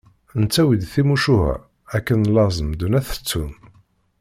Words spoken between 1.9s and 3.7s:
akken laẓ medden ad t-ttun.